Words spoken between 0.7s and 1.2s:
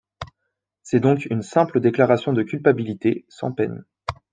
C'est